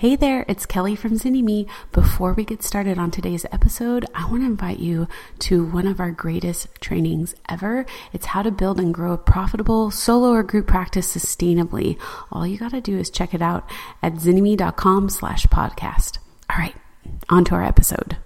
[0.00, 1.68] Hey there, it's Kelly from Zynnyme.
[1.92, 5.06] Before we get started on today's episode, I want to invite you
[5.40, 7.84] to one of our greatest trainings ever.
[8.10, 12.00] It's how to build and grow a profitable solo or group practice sustainably.
[12.32, 13.68] All you got to do is check it out
[14.02, 16.16] at zynnyme.com slash podcast.
[16.48, 16.76] All right,
[17.28, 18.16] on to our episode.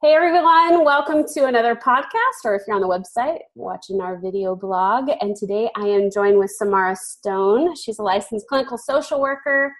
[0.00, 4.56] Hey everyone, welcome to another podcast, or if you're on the website, watching our video
[4.56, 5.08] blog.
[5.20, 7.76] And today I am joined with Samara Stone.
[7.76, 9.72] She's a licensed clinical social worker,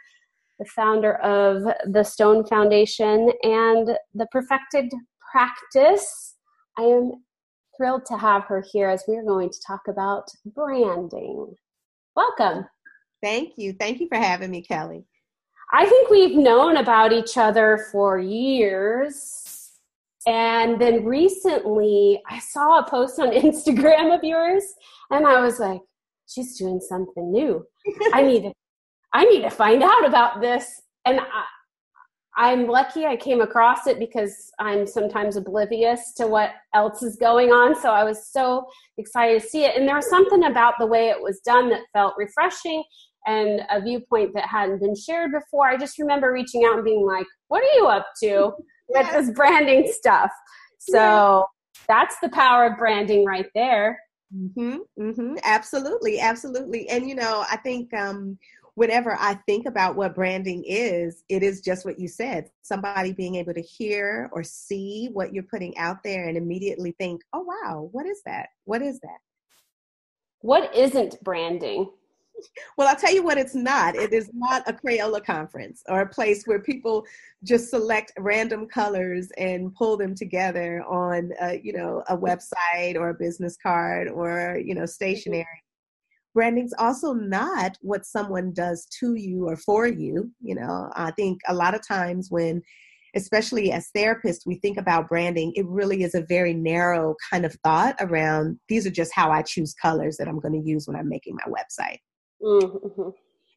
[0.59, 4.93] the founder of the Stone Foundation and the Perfected
[5.31, 6.35] Practice.
[6.79, 7.13] I am
[7.77, 11.55] thrilled to have her here as we're going to talk about branding.
[12.15, 12.67] Welcome.
[13.23, 13.73] Thank you.
[13.73, 15.05] Thank you for having me, Kelly.
[15.73, 19.53] I think we've known about each other for years
[20.27, 24.63] and then recently, I saw a post on Instagram of yours,
[25.11, 25.81] and I was like,
[26.29, 27.65] "She's doing something new.
[28.13, 28.53] I need to,
[29.13, 31.45] I need to find out about this." And I,
[32.37, 37.51] I'm lucky I came across it because I'm sometimes oblivious to what else is going
[37.51, 37.79] on.
[37.79, 38.65] So I was so
[38.97, 39.77] excited to see it.
[39.77, 42.83] And there was something about the way it was done that felt refreshing
[43.27, 45.69] and a viewpoint that hadn't been shared before.
[45.69, 48.53] I just remember reaching out and being like, What are you up to?
[48.89, 50.31] with this branding stuff.
[50.79, 51.47] So
[51.89, 53.99] that's the power of branding right there.
[54.35, 56.89] Mm-hmm, mm-hmm, absolutely, absolutely.
[56.89, 58.39] And you know, I think um,
[58.75, 62.51] whenever I think about what branding is, it is just what you said.
[62.63, 67.23] Somebody being able to hear or see what you're putting out there and immediately think,
[67.33, 68.49] "Oh wow, what is that?
[68.65, 69.19] What is that?"
[70.41, 71.91] What isn't branding?
[72.77, 73.95] well, I'll tell you what it's not.
[73.95, 77.05] It is not a Crayola conference or a place where people
[77.45, 83.11] just select random colors and pull them together on, a, you know, a website or
[83.11, 84.87] a business card or, you know, mm-hmm.
[84.87, 85.47] stationery.
[86.35, 90.31] Branding's also not what someone does to you or for you.
[90.41, 92.63] You know, I think a lot of times when
[93.15, 97.55] especially as therapists, we think about branding, it really is a very narrow kind of
[97.63, 100.97] thought around these are just how I choose colors that I'm going to use when
[100.97, 101.99] I'm making my website.
[102.43, 103.11] Mm-hmm.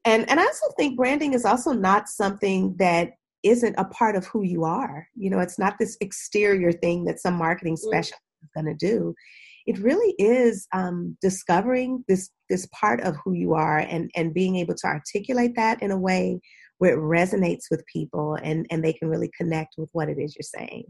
[0.03, 3.13] And and I also think branding is also not something that
[3.43, 5.07] isn't a part of who you are.
[5.15, 7.79] You know, it's not this exterior thing that some marketing mm.
[7.79, 8.45] specialist mm-hmm.
[8.45, 9.15] is going to do.
[9.65, 14.55] It really is um, discovering this this part of who you are and and being
[14.57, 16.39] able to articulate that in a way
[16.77, 20.35] where it resonates with people and and they can really connect with what it is
[20.35, 20.85] you're saying.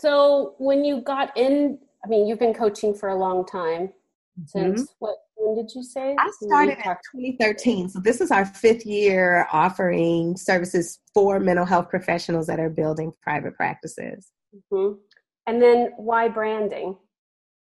[0.00, 3.92] So when you got in, I mean, you've been coaching for a long time.
[4.46, 4.92] Since mm-hmm.
[4.98, 6.16] what when did you say?
[6.18, 7.90] I started in 2013.
[7.90, 13.12] So this is our fifth year offering services for mental health professionals that are building
[13.22, 14.30] private practices.
[14.72, 14.98] Mm-hmm.
[15.46, 16.96] And then why branding?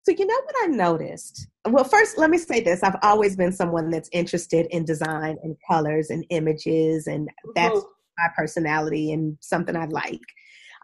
[0.04, 1.48] So, you know what I noticed?
[1.66, 2.82] Well, first, let me say this.
[2.82, 7.88] I've always been someone that's interested in design and colors and images, and that's mm-hmm.
[8.18, 10.20] my personality and something I like.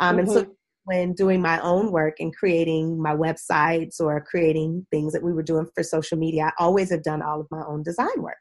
[0.00, 0.18] Um, mm-hmm.
[0.20, 0.50] And so, mm-hmm
[0.84, 5.42] when doing my own work and creating my websites or creating things that we were
[5.42, 8.38] doing for social media, I always have done all of my own design work.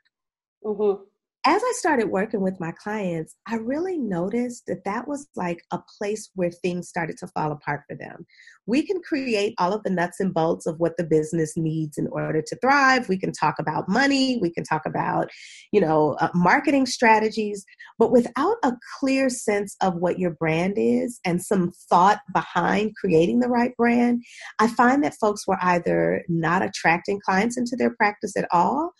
[0.63, 1.03] Mm-hmm
[1.45, 5.79] as I started working with my clients, I really noticed that that was like a
[5.97, 8.25] place where things started to fall apart for them.
[8.65, 12.07] We can create all of the nuts and bolts of what the business needs in
[12.11, 13.07] order to thrive.
[13.07, 14.37] We can talk about money.
[14.41, 15.29] We can talk about,
[15.71, 17.65] you know, uh, marketing strategies,
[17.97, 23.39] but without a clear sense of what your brand is and some thought behind creating
[23.39, 24.23] the right brand,
[24.59, 28.93] I find that folks were either not attracting clients into their practice at all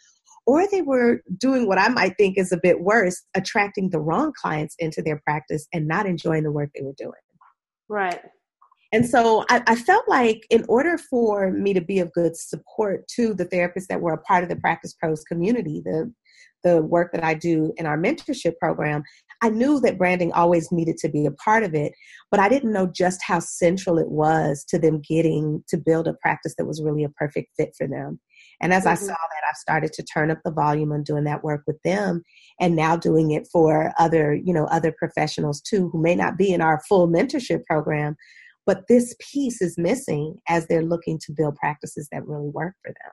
[0.50, 4.34] or they were doing what I might think is a bit worse, attracting the wrong
[4.36, 7.12] clients into their practice and not enjoying the work they were doing.
[7.88, 8.20] Right.
[8.92, 13.08] And so I, I, felt like in order for me to be of good support
[13.10, 16.12] to the therapists that were a part of the Practice Pros community, the
[16.64, 19.04] the work that I do in our mentorship program,
[19.42, 21.94] I knew that branding always needed to be a part of it,
[22.32, 26.16] but I didn't know just how central it was to them getting to build a
[26.16, 28.20] practice that was really a perfect fit for them.
[28.62, 28.92] And as mm-hmm.
[28.92, 31.82] I saw that, I started to turn up the volume on doing that work with
[31.84, 32.24] them
[32.60, 36.54] and now doing it for other, you know, other professionals too who may not be
[36.54, 38.16] in our full mentorship program,
[38.66, 42.90] but this piece is missing as they're looking to build practices that really work for
[42.90, 43.12] them.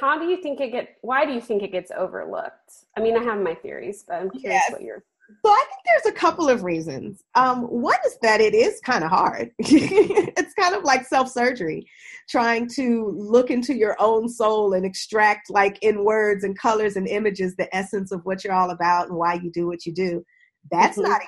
[0.00, 2.70] How do you think it get why do you think it gets overlooked?
[2.96, 4.72] I mean, I have my theories, but I'm curious yes.
[4.72, 5.02] what your
[5.44, 7.22] so I think there's a couple of reasons.
[7.34, 9.50] Um, one is that it is kind of hard.
[9.58, 11.86] it's kind of like self surgery,
[12.28, 17.06] trying to look into your own soul and extract, like in words and colors and
[17.08, 20.24] images, the essence of what you're all about and why you do what you do.
[20.70, 21.10] That's mm-hmm.
[21.10, 21.22] not.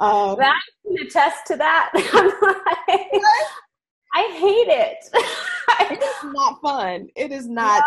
[0.00, 1.90] Um, that I can attest to that.
[4.14, 4.96] I hate it.
[5.92, 7.08] it is not fun.
[7.16, 7.82] It is not.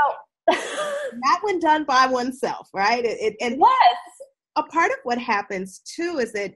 [0.49, 3.05] not when done by oneself, right?
[3.05, 3.97] It, it, and yes.
[4.55, 6.53] A part of what happens too is that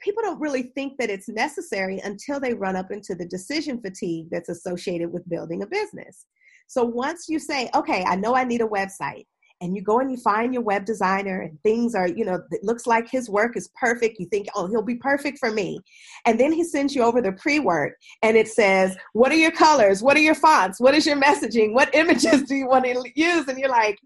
[0.00, 4.28] people don't really think that it's necessary until they run up into the decision fatigue
[4.30, 6.26] that's associated with building a business.
[6.68, 9.24] So once you say, okay, I know I need a website,
[9.60, 12.62] and you go and you find your web designer and things are you know it
[12.62, 15.80] looks like his work is perfect you think oh he'll be perfect for me
[16.26, 20.02] and then he sends you over the pre-work and it says what are your colors?
[20.02, 20.80] What are your fonts?
[20.80, 21.72] What is your messaging?
[21.72, 23.48] What images do you want to use?
[23.48, 23.98] and you're like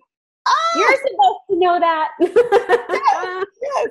[0.48, 2.10] Oh, You're supposed to know that.
[2.20, 3.88] yes, yes.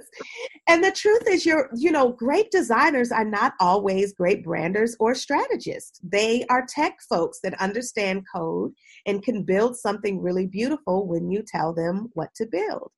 [0.67, 5.13] And the truth is you're, you know, great designers are not always great branders or
[5.13, 5.99] strategists.
[6.03, 8.73] They are tech folks that understand code
[9.05, 12.91] and can build something really beautiful when you tell them what to build.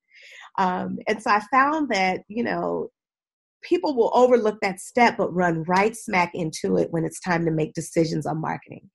[0.58, 2.90] Um, and so I found that, you know,
[3.62, 7.52] people will overlook that step but run right smack into it when it's time to
[7.52, 8.90] make decisions on marketing.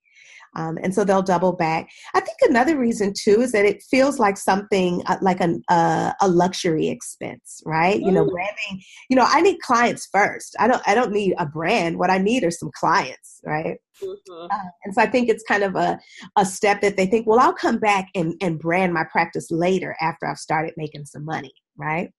[0.55, 1.89] Um, and so they'll double back.
[2.13, 6.13] I think another reason too is that it feels like something uh, like an, uh,
[6.21, 7.99] a luxury expense, right?
[7.99, 8.05] Mm.
[8.05, 8.31] You know, mm.
[8.31, 8.83] branding.
[9.09, 10.55] You know, I need clients first.
[10.59, 10.81] I don't.
[10.87, 11.97] I don't need a brand.
[11.97, 13.77] What I need are some clients, right?
[14.03, 14.47] Mm-hmm.
[14.51, 15.99] Uh, and so I think it's kind of a
[16.37, 19.95] a step that they think, well, I'll come back and and brand my practice later
[20.01, 22.11] after I've started making some money, right?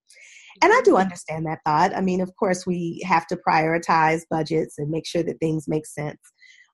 [0.62, 1.02] And I do mm-hmm.
[1.02, 1.96] understand that thought.
[1.96, 5.86] I mean, of course, we have to prioritize budgets and make sure that things make
[5.86, 6.18] sense.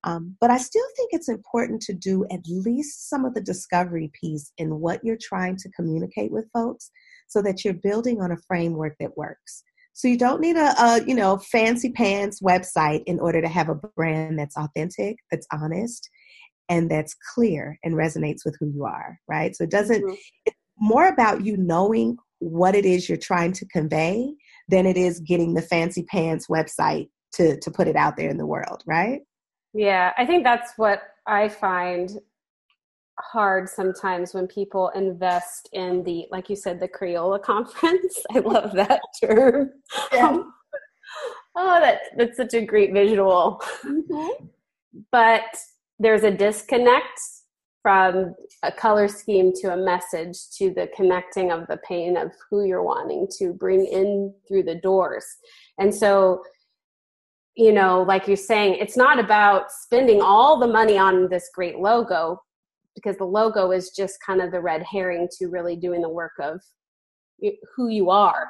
[0.05, 4.11] Um, but I still think it's important to do at least some of the discovery
[4.21, 6.91] piece in what you're trying to communicate with folks
[7.27, 9.65] so that you're building on a framework that works.
[9.95, 13.69] So you don't need a, a, you know fancy pants website in order to have
[13.69, 16.11] a brand that's authentic, that's honest,
[16.69, 19.55] and that's clear and resonates with who you are, right?
[19.57, 20.15] So it doesn't mm-hmm.
[20.47, 24.35] it's more about you knowing what it is you're trying to convey
[24.69, 28.37] than it is getting the fancy pants website to to put it out there in
[28.37, 29.21] the world, right?
[29.75, 32.11] Yeah, I think that's what I find
[33.21, 38.23] hard sometimes when people invest in the like you said the Crayola conference.
[38.33, 39.71] I love that term.
[40.13, 40.29] Yeah.
[40.29, 40.55] Um,
[41.57, 43.61] oh, that that's such a great visual.
[43.85, 44.47] Mm-hmm.
[45.11, 45.57] But
[45.99, 47.21] there's a disconnect
[47.83, 52.65] from a color scheme to a message to the connecting of the pain of who
[52.65, 55.27] you're wanting to bring in through the doors.
[55.79, 56.43] And so
[57.57, 61.79] you know, like you're saying, it's not about spending all the money on this great
[61.79, 62.41] logo
[62.95, 66.33] because the logo is just kind of the red herring to really doing the work
[66.41, 66.61] of
[67.77, 68.49] who you are.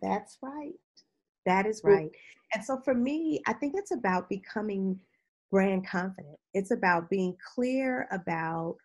[0.00, 0.72] That's right.
[1.46, 1.94] That is mm.
[1.94, 2.10] right.
[2.54, 4.98] And so for me, I think it's about becoming
[5.50, 6.36] brand confident.
[6.54, 8.76] It's about being clear about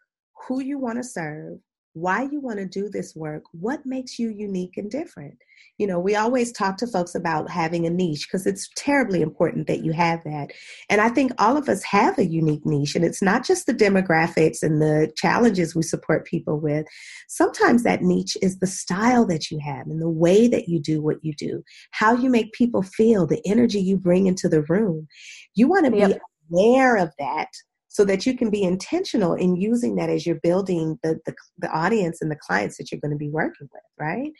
[0.47, 1.59] who you want to serve,
[1.99, 5.37] why you want to do this work, what makes you unique and different.
[5.77, 9.67] You know, we always talk to folks about having a niche because it's terribly important
[9.67, 10.51] that you have that.
[10.89, 13.73] And I think all of us have a unique niche, and it's not just the
[13.73, 16.85] demographics and the challenges we support people with.
[17.27, 21.01] Sometimes that niche is the style that you have and the way that you do
[21.01, 25.07] what you do, how you make people feel, the energy you bring into the room.
[25.55, 26.17] You want to be
[26.51, 27.49] aware of that
[27.89, 31.69] so that you can be intentional in using that as you're building the, the, the
[31.71, 34.31] audience and the clients that you're going to be working with right?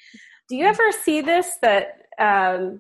[0.48, 2.80] Do you ever see this that um,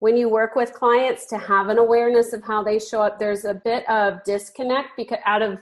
[0.00, 3.44] when you work with clients to have an awareness of how they show up there's
[3.44, 5.58] a bit of disconnect because out of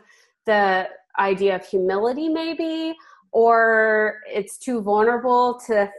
[0.47, 0.89] the
[1.19, 2.95] idea of humility maybe?
[3.31, 5.91] Or it's too vulnerable to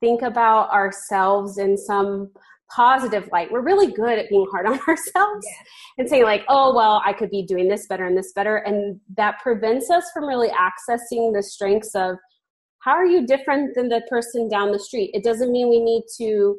[0.00, 2.30] think about ourselves in some
[2.74, 3.50] positive light.
[3.50, 5.64] We're really good at being hard on ourselves yeah.
[5.98, 8.56] and saying, like, oh, well, I could be doing this better and this better.
[8.56, 12.16] And that prevents us from really accessing the strengths of
[12.80, 15.10] how are you different than the person down the street?
[15.14, 16.56] It doesn't mean we need to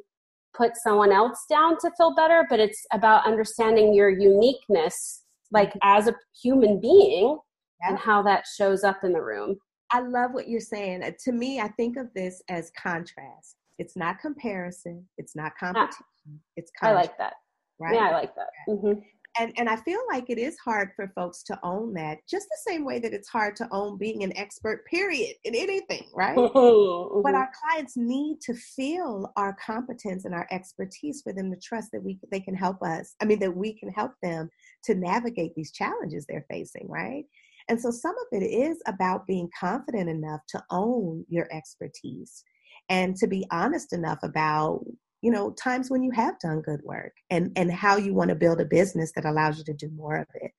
[0.58, 5.80] put someone else down to feel better, but it's about understanding your uniqueness, like mm-hmm.
[5.84, 7.38] as a human being,
[7.82, 7.90] yeah.
[7.90, 9.58] and how that shows up in the room.
[9.92, 11.04] I love what you're saying.
[11.04, 15.06] Uh, to me, I think of this as contrast it's not comparison.
[15.18, 16.06] It's not ah, competition.
[16.28, 17.34] Ah, it's I like that.
[17.80, 17.96] Right?
[17.96, 18.48] Yeah, I like that.
[18.70, 19.00] Mm-hmm.
[19.38, 22.72] And and I feel like it is hard for folks to own that, just the
[22.72, 24.86] same way that it's hard to own being an expert.
[24.86, 26.38] Period in anything, right?
[26.56, 27.22] Mm-hmm.
[27.22, 31.90] But our clients need to feel our competence and our expertise for them to trust
[31.92, 33.16] that we they can help us.
[33.22, 34.50] I mean, that we can help them
[34.86, 37.26] to navigate these challenges they're facing, right?
[37.68, 42.44] And so some of it is about being confident enough to own your expertise
[42.90, 44.82] and to be honest enough about
[45.22, 48.36] you know times when you have done good work and and how you want to
[48.36, 50.52] build a business that allows you to do more of it.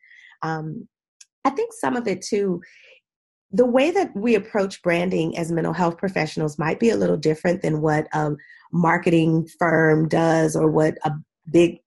[0.43, 0.89] Um,
[1.45, 2.61] i think some of it too
[3.53, 7.63] the way that we approach branding as mental health professionals might be a little different
[7.63, 8.33] than what a
[8.73, 11.13] marketing firm does or what a
[11.51, 11.79] big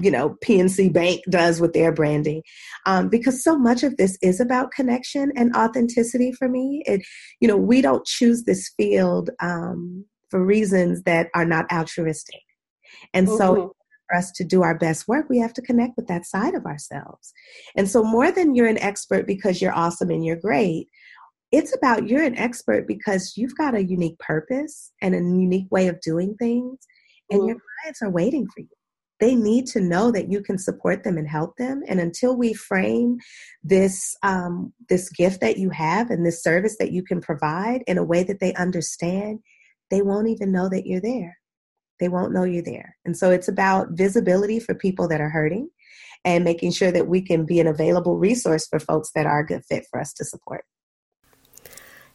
[0.00, 2.42] you know PNC Bank does with their branding,
[2.86, 6.32] um, because so much of this is about connection and authenticity.
[6.32, 7.02] For me, it
[7.40, 12.42] you know we don't choose this field um, for reasons that are not altruistic,
[13.14, 13.36] and mm-hmm.
[13.36, 13.72] so
[14.08, 16.64] for us to do our best work, we have to connect with that side of
[16.64, 17.32] ourselves.
[17.76, 20.88] And so, more than you're an expert because you're awesome and you're great,
[21.52, 25.88] it's about you're an expert because you've got a unique purpose and a unique way
[25.88, 26.78] of doing things,
[27.30, 27.48] and mm.
[27.48, 28.75] your clients are waiting for you.
[29.18, 31.82] They need to know that you can support them and help them.
[31.88, 33.18] And until we frame
[33.64, 37.98] this um, this gift that you have and this service that you can provide in
[37.98, 39.40] a way that they understand,
[39.90, 41.38] they won't even know that you're there
[41.98, 42.96] they won't know you're there.
[43.04, 45.70] And so it's about visibility for people that are hurting
[46.24, 49.46] and making sure that we can be an available resource for folks that are a
[49.46, 50.64] good fit for us to support.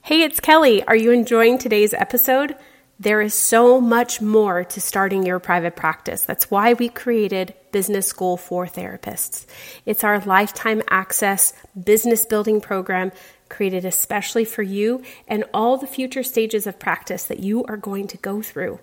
[0.03, 0.83] Hey, it's Kelly.
[0.83, 2.55] Are you enjoying today's episode?
[3.01, 6.23] There is so much more to starting your private practice.
[6.23, 9.47] That's why we created Business School for Therapists.
[9.87, 11.51] It's our lifetime access
[11.83, 13.11] business building program
[13.51, 18.07] created especially for you and all the future stages of practice that you are going
[18.07, 18.79] to go through.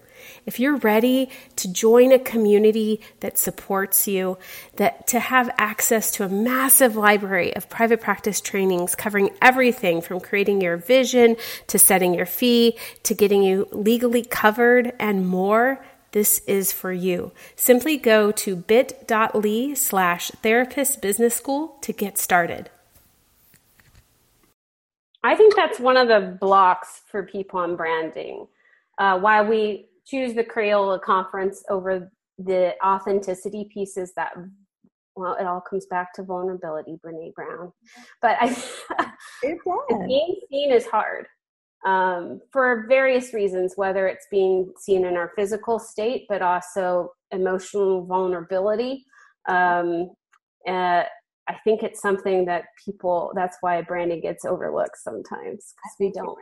[0.47, 4.39] If you're ready to join a community that supports you,
[4.77, 10.21] that to have access to a massive library of private practice trainings covering everything from
[10.21, 11.37] creating your vision
[11.69, 17.33] to setting your fee to getting you legally covered and more, this is for you.
[17.55, 22.71] Simply go to bit.ly slash therapist business school to get started.
[25.28, 28.47] I think that's one of the blocks for people on branding.
[28.97, 34.32] Uh, why we choose the Crayola conference over the authenticity pieces that
[35.16, 37.73] well, it all comes back to vulnerability, Brene Brown.
[38.23, 38.56] But I,
[40.06, 41.26] being seen is hard
[41.85, 48.06] um, for various reasons, whether it's being seen in our physical state, but also emotional
[48.06, 49.04] vulnerability.
[49.47, 50.11] Um,
[50.66, 51.02] uh,
[51.49, 56.38] I think it's something that people, that's why branding gets overlooked sometimes because we don't.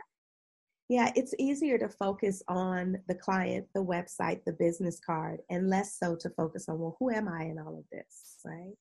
[0.89, 5.97] Yeah, it's easier to focus on the client, the website, the business card, and less
[5.97, 8.73] so to focus on, well, who am I in all of this, right?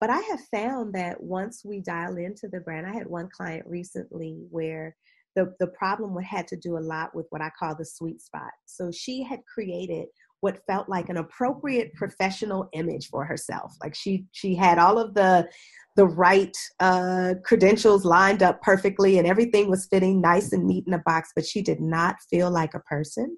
[0.00, 3.66] But I have found that once we dial into the brand, I had one client
[3.66, 4.96] recently where
[5.34, 8.50] the, the problem had to do a lot with what I call the sweet spot.
[8.66, 10.06] So she had created
[10.40, 13.74] what felt like an appropriate professional image for herself.
[13.82, 15.48] Like she she had all of the
[15.96, 20.94] the right uh, credentials lined up perfectly, and everything was fitting nice and neat in
[20.94, 21.30] a box.
[21.34, 23.36] But she did not feel like a person,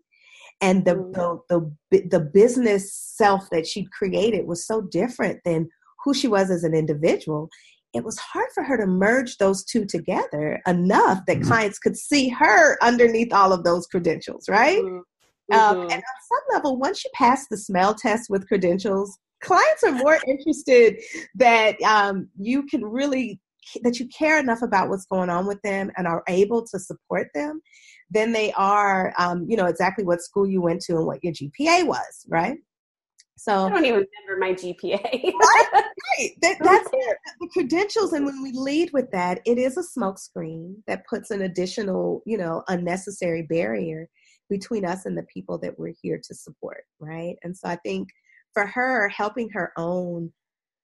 [0.61, 1.40] and the mm.
[1.49, 5.69] the the, the business self that she'd created was so different than
[6.04, 7.49] who she was as an individual.
[7.92, 11.49] It was hard for her to merge those two together enough that mm-hmm.
[11.49, 14.80] clients could see her underneath all of those credentials, right?
[15.52, 15.83] Um, mm-hmm.
[15.83, 20.19] and on some level, once you pass the smell test with credentials, clients are more
[20.26, 21.00] interested
[21.35, 23.40] that um, you can really
[23.83, 27.28] that you care enough about what's going on with them and are able to support
[27.35, 27.61] them
[28.11, 31.33] than they are um, you know exactly what school you went to and what your
[31.33, 32.59] gpa was right
[33.37, 36.30] so i don't even remember my gpa right, right.
[36.42, 41.07] That, that's the credentials and when we lead with that it is a smokescreen that
[41.07, 44.09] puts an additional you know unnecessary barrier
[44.50, 47.37] between us and the people that we're here to support, right?
[47.42, 48.09] And so I think
[48.52, 50.33] for her, helping her own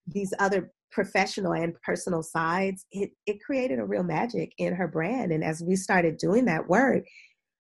[0.07, 5.33] these other professional and personal sides, it, it created a real magic in her brand.
[5.33, 7.05] And as we started doing that work,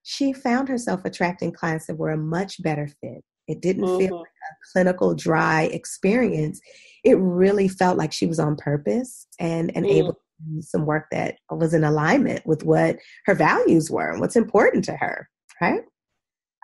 [0.05, 3.25] she found herself attracting clients that were a much better fit.
[3.49, 3.99] It didn't mm-hmm.
[3.99, 6.61] feel like a clinical, dry experience.
[7.05, 9.91] It really felt like she was on purpose and, and mm.
[9.91, 12.97] able to do some work that was in alignment with what
[13.27, 15.29] her values were and what's important to her,
[15.61, 15.83] right?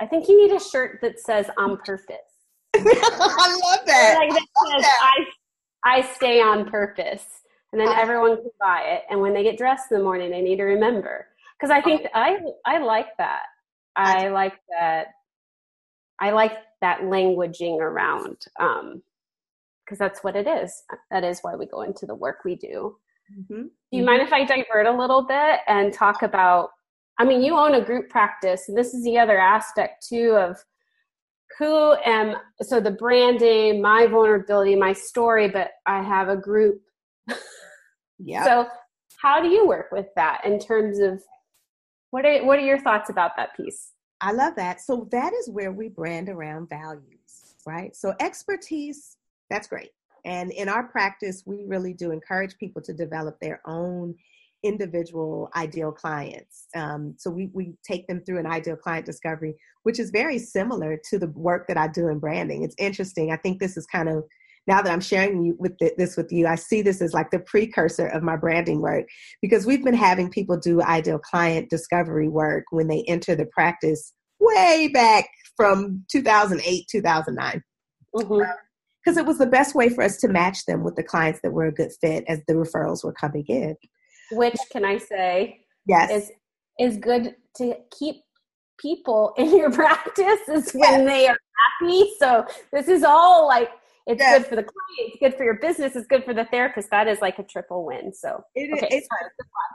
[0.03, 2.17] I think you need a shirt that says on purpose.
[2.75, 4.17] I love that.
[4.19, 5.25] Like that I, says, that.
[5.85, 7.25] I, I stay on purpose.
[7.71, 9.03] And then everyone can buy it.
[9.09, 11.29] And when they get dressed in the morning, they need to remember.
[11.57, 13.45] Because I think I I like that.
[13.95, 15.07] I like that.
[16.21, 18.39] I like that languaging around.
[18.59, 19.03] Um,
[19.85, 20.83] because that's what it is.
[21.13, 22.97] That is why we go into the work we do.
[23.33, 23.63] Mm-hmm.
[23.63, 24.07] Do you mm-hmm.
[24.07, 26.71] mind if I divert a little bit and talk about
[27.23, 30.57] I mean, you own a group practice, and this is the other aspect too of
[31.57, 36.83] who am so the branding, my vulnerability, my story, but I have a group.
[38.19, 38.45] yeah.
[38.45, 38.67] So
[39.21, 41.23] how do you work with that in terms of
[42.11, 43.93] what are what are your thoughts about that piece?
[44.21, 44.81] I love that.
[44.81, 47.95] So that is where we brand around values, right?
[47.95, 49.17] So expertise,
[49.49, 49.91] that's great.
[50.25, 54.17] And in our practice, we really do encourage people to develop their own
[54.63, 56.67] individual ideal clients.
[56.75, 61.01] Um, so we, we take them through an ideal client discovery, which is very similar
[61.11, 62.63] to the work that I do in branding.
[62.63, 63.33] It's interesting.
[63.33, 64.25] I think this is kind of
[64.69, 67.41] now that I'm sharing you with this with you, I see this as like the
[67.41, 69.07] precursor of my branding work
[69.41, 74.13] because we've been having people do ideal client discovery work when they enter the practice
[74.39, 77.63] way back from 2008, 2009.
[78.15, 78.51] Mm-hmm
[79.03, 81.53] because it was the best way for us to match them with the clients that
[81.53, 83.77] were a good fit as the referrals were coming in.
[84.33, 85.65] Which can I say?
[85.87, 86.11] Yes.
[86.11, 86.33] Is
[86.79, 88.17] is good to keep
[88.79, 91.09] people in your practice is when yes.
[91.09, 91.39] they are
[91.81, 92.13] happy.
[92.19, 93.71] So this is all like
[94.07, 94.39] it's yes.
[94.39, 96.91] good for the client, it's good for your business, it's good for the therapist.
[96.91, 98.13] That is like a triple win.
[98.13, 99.09] So it is, okay, it's,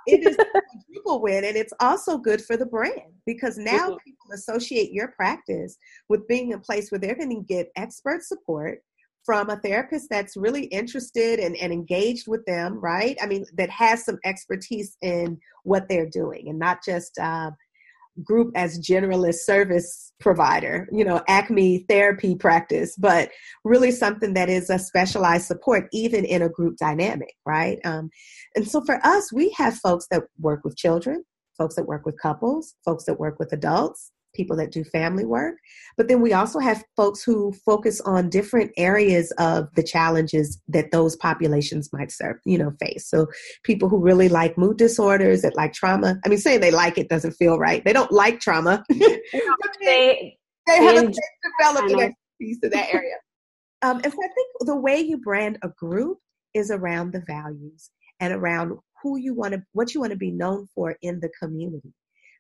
[0.06, 0.62] it is a
[0.94, 4.04] triple win, and it's also good for the brand because now mm-hmm.
[4.04, 5.78] people associate your practice
[6.10, 8.80] with being a place where they're going to get expert support
[9.28, 13.18] from a therapist that's really interested and, and engaged with them, right?
[13.22, 17.52] I mean, that has some expertise in what they're doing and not just uh,
[18.24, 23.30] group as generalist service provider, you know, Acme therapy practice, but
[23.66, 27.80] really something that is a specialized support, even in a group dynamic, right?
[27.84, 28.10] Um,
[28.56, 31.26] and so for us, we have folks that work with children,
[31.58, 35.56] folks that work with couples, folks that work with adults, people that do family work.
[35.98, 40.92] But then we also have folks who focus on different areas of the challenges that
[40.92, 43.10] those populations might serve, you know, face.
[43.10, 43.28] So
[43.64, 46.20] people who really like mood disorders, that like trauma.
[46.24, 47.84] I mean, saying they like it doesn't feel right.
[47.84, 48.84] They don't like trauma.
[48.90, 51.18] they, they haven't
[51.60, 53.16] developed an expertise in that area.
[53.82, 56.20] Um, and so I think the way you brand a group
[56.54, 60.32] is around the values and around who you want to, what you want to be
[60.32, 61.94] known for in the community.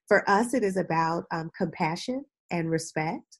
[0.07, 3.39] For us, it is about um, compassion and respect.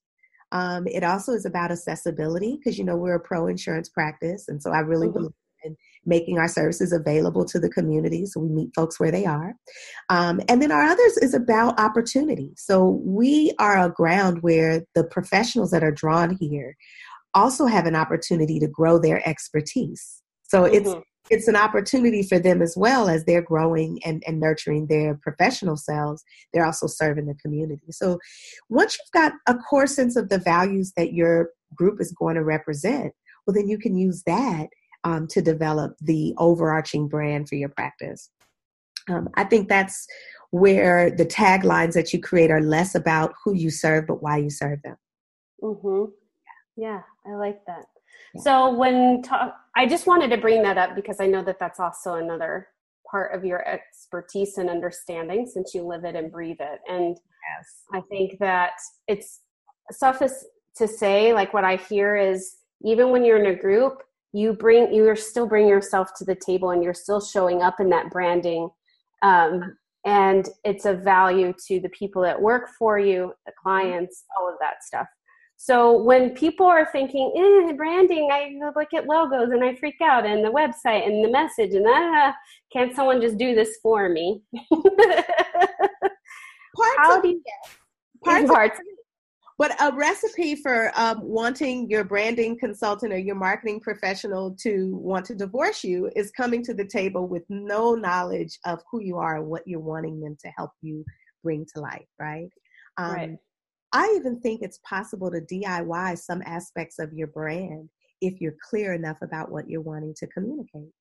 [0.51, 4.45] Um, it also is about accessibility because, you know, we're a pro insurance practice.
[4.47, 5.17] And so I really mm-hmm.
[5.17, 5.31] believe
[5.63, 9.53] in making our services available to the community so we meet folks where they are.
[10.09, 12.53] Um, and then our others is about opportunity.
[12.55, 16.75] So we are a ground where the professionals that are drawn here
[17.33, 20.21] also have an opportunity to grow their expertise.
[20.43, 20.75] So mm-hmm.
[20.75, 20.95] it's
[21.29, 25.75] it's an opportunity for them as well as they're growing and, and nurturing their professional
[25.75, 26.23] selves.
[26.53, 27.91] They're also serving the community.
[27.91, 28.19] So
[28.69, 32.43] once you've got a core sense of the values that your group is going to
[32.43, 33.13] represent
[33.47, 34.67] well then you can use that
[35.03, 38.29] um, to develop the overarching brand for your practice.
[39.09, 40.05] Um, i think that's
[40.51, 44.49] where the taglines that you create are less about who you serve but why you
[44.49, 44.97] serve them.
[45.63, 46.11] Mm-hmm.
[46.75, 47.85] yeah i like that
[48.37, 51.79] so when talk, I just wanted to bring that up because I know that that's
[51.79, 52.67] also another
[53.09, 56.79] part of your expertise and understanding since you live it and breathe it.
[56.87, 57.83] And yes.
[57.93, 58.73] I think that
[59.07, 59.41] it's
[59.91, 64.03] suffice to say, like what I hear is even when you're in a group,
[64.33, 67.79] you bring you are still bring yourself to the table and you're still showing up
[67.79, 68.69] in that branding.
[69.23, 74.47] Um, and it's a value to the people that work for you, the clients, all
[74.47, 75.07] of that stuff.
[75.59, 80.23] So when people are thinking, eh, branding, I look at logos and I freak out,
[80.23, 82.33] and the website and the message, and ah,
[82.71, 84.43] can't someone just do this for me?
[84.71, 85.25] parts
[86.97, 87.71] How do you get
[88.23, 88.47] parts?
[88.47, 88.79] parts.
[89.57, 95.25] But a recipe for um, wanting your branding consultant or your marketing professional to want
[95.25, 99.37] to divorce you is coming to the table with no knowledge of who you are
[99.37, 101.03] and what you're wanting them to help you
[101.43, 102.49] bring to life, right?
[102.97, 103.37] Um, right
[103.97, 107.89] I even think it's possible to DIY some aspects of your brand
[108.21, 110.91] if you're clear enough about what you're wanting to communicate.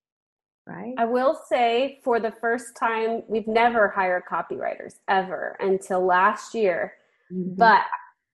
[0.67, 0.95] Right?
[0.97, 6.95] I will say for the first time, we've never hired copywriters ever until last year.
[7.31, 7.57] Mm-hmm.
[7.57, 7.83] But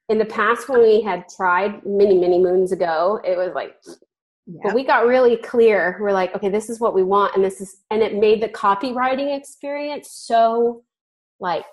[0.09, 3.75] in the past, when we had tried many, many moons ago, it was like,
[4.47, 4.63] yep.
[4.63, 5.99] but we got really clear.
[6.01, 7.35] We're like, okay, this is what we want.
[7.35, 10.85] And this is, and it made the copywriting experience so
[11.41, 11.65] like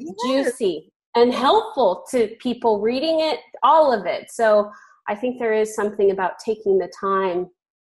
[0.00, 0.14] yes.
[0.26, 4.30] juicy and helpful to people reading it, all of it.
[4.30, 4.70] So
[5.08, 7.48] I think there is something about taking the time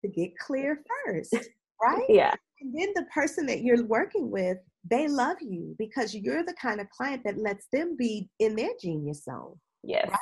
[0.04, 1.36] to get clear first,
[1.82, 2.06] right?
[2.10, 2.34] yeah.
[2.60, 4.58] And then the person that you're working with,
[4.90, 8.72] they love you because you're the kind of client that lets them be in their
[8.82, 9.56] genius zone.
[9.84, 10.10] Yes.
[10.10, 10.20] Right?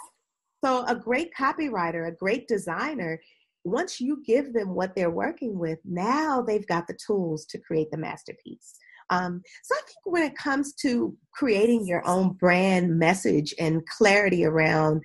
[0.64, 3.20] So a great copywriter, a great designer,
[3.64, 7.92] once you give them what they're working with, now they've got the tools to create
[7.92, 8.76] the masterpiece.
[9.10, 14.46] Um, so I think when it comes to creating your own brand message and clarity
[14.46, 15.02] around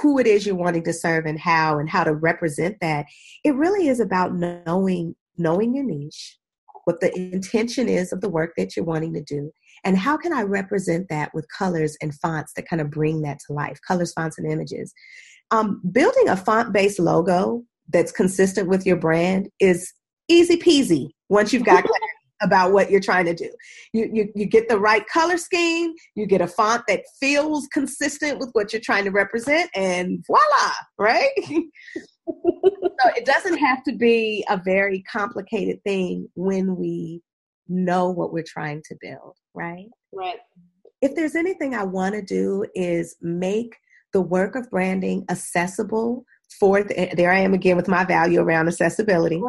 [0.00, 3.06] who it is you're wanting to serve and how and how to represent that,
[3.44, 6.38] it really is about knowing knowing your niche,
[6.84, 9.50] what the intention is of the work that you're wanting to do,
[9.84, 13.38] and how can I represent that with colors and fonts that kind of bring that
[13.46, 14.92] to life, colors, fonts, and images.
[15.50, 19.92] Um, building a font-based logo that's consistent with your brand is
[20.28, 21.84] easy peasy once you've got
[22.42, 23.50] about what you're trying to do.
[23.92, 28.38] You, you you get the right color scheme, you get a font that feels consistent
[28.38, 31.30] with what you're trying to represent, and voila, right?
[31.46, 37.22] so it doesn't have to be a very complicated thing when we
[37.68, 39.86] know what we're trying to build, right?
[40.12, 40.38] Right.
[41.02, 43.76] If there's anything I want to do is make
[44.12, 46.24] the work of branding accessible
[46.58, 49.40] for the, there I am again with my value around accessibility.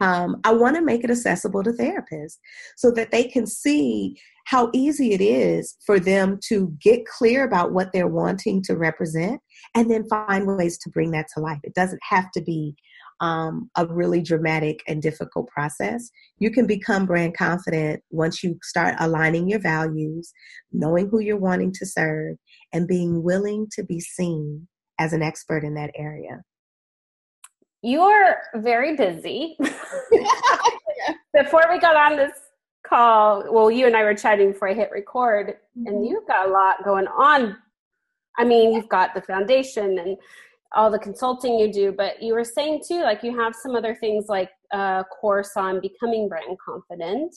[0.00, 2.38] Um, I want to make it accessible to therapists
[2.76, 7.72] so that they can see how easy it is for them to get clear about
[7.72, 9.40] what they're wanting to represent
[9.74, 11.58] and then find ways to bring that to life.
[11.64, 12.74] It doesn't have to be
[13.20, 16.10] um, a really dramatic and difficult process.
[16.38, 20.32] You can become brand confident once you start aligning your values,
[20.72, 22.36] knowing who you're wanting to serve,
[22.72, 26.42] and being willing to be seen as an expert in that area.
[27.82, 29.56] You're very busy.
[31.34, 32.32] Before we got on this
[32.86, 35.86] call, well, you and I were chatting before I hit record, mm-hmm.
[35.86, 37.56] and you've got a lot going on.
[38.38, 40.16] I mean, you've got the foundation and
[40.74, 43.94] all the consulting you do, but you were saying too, like you have some other
[43.94, 47.34] things like a course on becoming brand confident.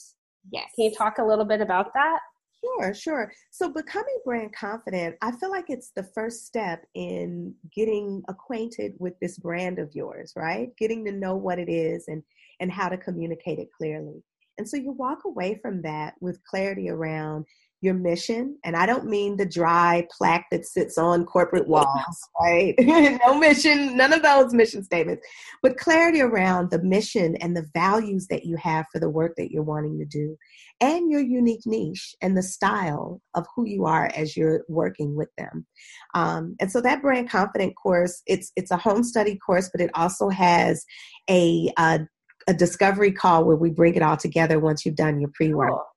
[0.50, 0.68] Yes.
[0.74, 2.20] Can you talk a little bit about that?
[2.64, 3.32] Sure, sure.
[3.50, 9.14] So becoming brand confident, I feel like it's the first step in getting acquainted with
[9.20, 10.70] this brand of yours, right?
[10.78, 12.22] Getting to know what it is and
[12.60, 14.22] and how to communicate it clearly.
[14.58, 17.46] And so you walk away from that with clarity around
[17.82, 18.56] your mission.
[18.64, 22.74] And I don't mean the dry plaque that sits on corporate walls, right?
[22.78, 25.26] no mission, none of those mission statements,
[25.62, 29.50] but clarity around the mission and the values that you have for the work that
[29.50, 30.36] you're wanting to do
[30.80, 35.28] and your unique niche and the style of who you are as you're working with
[35.36, 35.66] them.
[36.14, 39.90] Um, and so that brand confident course, it's, it's a home study course, but it
[39.94, 40.84] also has
[41.28, 42.06] a, a
[42.48, 45.70] a discovery call where we bring it all together once you've done your pre-work.
[45.70, 45.91] Cool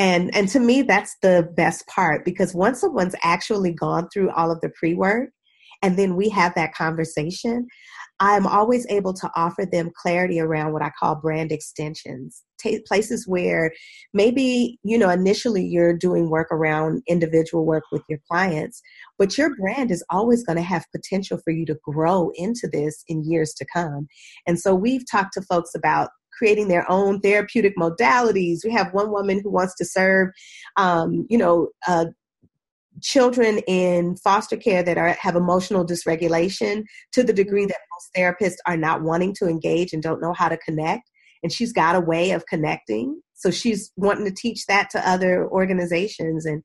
[0.00, 4.50] and and to me that's the best part because once someone's actually gone through all
[4.50, 5.28] of the pre-work
[5.82, 7.66] and then we have that conversation
[8.18, 13.26] i'm always able to offer them clarity around what i call brand extensions T- places
[13.28, 13.72] where
[14.12, 18.82] maybe you know initially you're doing work around individual work with your clients
[19.20, 23.04] but your brand is always going to have potential for you to grow into this
[23.06, 24.08] in years to come.
[24.46, 26.08] And so we've talked to folks about
[26.40, 28.60] creating their own therapeutic modalities.
[28.64, 30.28] We have one woman who wants to serve,
[30.78, 32.06] um, you know, uh,
[33.02, 38.56] children in foster care that are have emotional dysregulation to the degree that most therapists
[38.66, 41.02] are not wanting to engage and don't know how to connect.
[41.42, 43.20] And she's got a way of connecting.
[43.34, 46.46] So she's wanting to teach that to other organizations.
[46.46, 46.62] And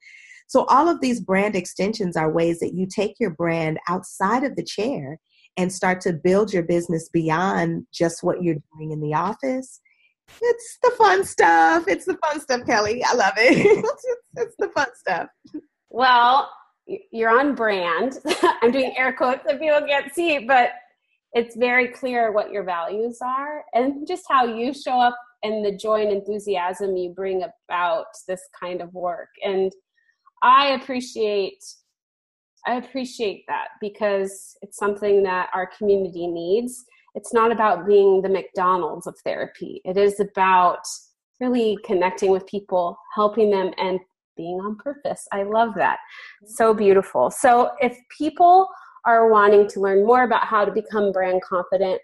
[0.48, 4.56] so all of these brand extensions are ways that you take your brand outside of
[4.56, 5.20] the chair
[5.58, 9.80] and start to build your business beyond just what you're doing in the office.
[10.42, 11.88] It's the fun stuff.
[11.88, 13.04] It's the fun stuff, Kelly.
[13.04, 13.86] I love it.
[14.36, 15.28] it's, the fun stuff.
[15.90, 16.50] Well,
[17.12, 18.20] you're on brand.
[18.62, 20.72] I'm doing air quotes that people can't see, but
[21.34, 25.72] it's very clear what your values are and just how you show up and the
[25.72, 29.30] joy and enthusiasm you bring about this kind of work.
[29.44, 29.72] And
[30.42, 31.64] I appreciate
[32.66, 36.86] I appreciate that because it's something that our community needs.
[37.14, 39.82] It's not about being the McDonald's of therapy.
[39.86, 40.86] It is about
[41.40, 44.00] really connecting with people, helping them, and
[44.36, 45.28] being on purpose.
[45.32, 45.98] I love that.
[46.46, 47.30] So beautiful.
[47.30, 48.68] So, if people
[49.06, 52.02] are wanting to learn more about how to become brand confident,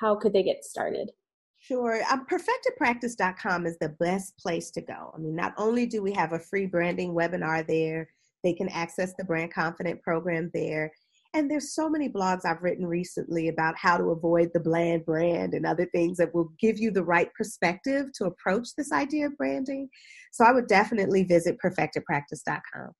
[0.00, 1.10] how could they get started?
[1.58, 2.02] Sure.
[2.10, 5.12] Um, perfectedpractice.com is the best place to go.
[5.14, 8.08] I mean, not only do we have a free branding webinar there,
[8.42, 10.90] they can access the Brand Confident program there.
[11.34, 15.54] And there's so many blogs I've written recently about how to avoid the bland brand
[15.54, 19.36] and other things that will give you the right perspective to approach this idea of
[19.38, 19.88] branding.
[20.32, 22.90] So I would definitely visit perfectedpractice.com.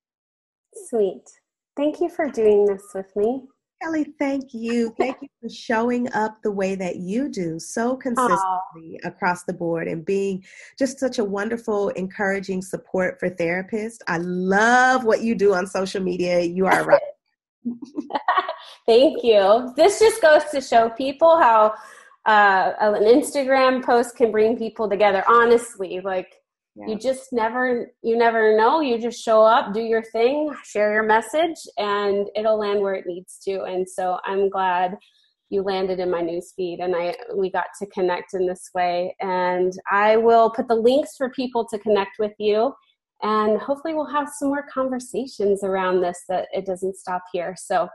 [0.89, 1.25] Sweet.
[1.77, 3.43] Thank you for doing this with me.
[3.83, 4.95] Kelly, thank you.
[4.97, 9.09] Thank you for showing up the way that you do so consistently Aww.
[9.09, 10.45] across the board and being
[10.79, 13.99] just such a wonderful, encouraging support for therapists.
[14.07, 16.40] I love what you do on social media.
[16.40, 17.01] You are right.
[18.87, 19.73] thank you.
[19.77, 21.75] This just goes to show people how
[22.27, 25.25] uh, an Instagram post can bring people together.
[25.29, 26.42] Honestly, like
[26.75, 26.87] yeah.
[26.87, 28.81] you just never you never know.
[28.81, 33.07] You just show up do your thing share your message and it'll land where it
[33.07, 33.63] needs to.
[33.63, 34.97] And so i'm glad
[35.51, 39.15] you landed in my newsfeed and i we got to connect in this way.
[39.21, 42.73] And i will put the links for people to connect with you
[43.23, 47.55] and hopefully we'll have some more conversations around this that it doesn't stop here.
[47.57, 47.89] So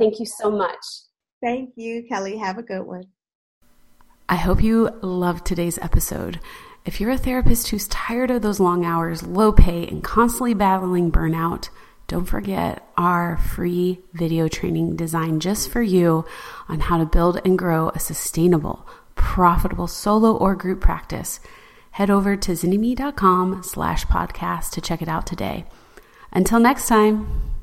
[0.00, 0.84] thank you so much.
[1.42, 2.38] Thank you kelly.
[2.38, 3.04] Have a good one.
[4.28, 6.40] I hope you loved today's episode
[6.84, 11.10] If you're a therapist who's tired of those long hours, low pay, and constantly battling
[11.10, 11.70] burnout,
[12.08, 16.26] don't forget our free video training designed just for you
[16.68, 21.40] on how to build and grow a sustainable, profitable solo or group practice.
[21.92, 25.64] Head over to zynnyme.com slash podcast to check it out today.
[26.32, 27.53] Until next time.